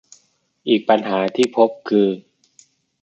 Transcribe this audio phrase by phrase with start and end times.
[0.67, 2.07] อีกปัญหาที่พบคือ